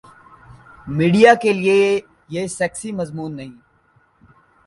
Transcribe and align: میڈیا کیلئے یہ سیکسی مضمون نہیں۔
میڈیا 0.97 1.31
کیلئے 1.41 1.81
یہ 2.33 2.43
سیکسی 2.57 2.89
مضمون 2.99 3.31
نہیں۔ 3.37 3.53